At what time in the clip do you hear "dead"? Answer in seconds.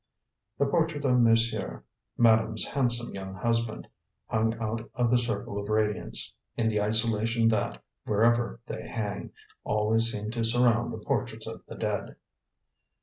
11.75-12.15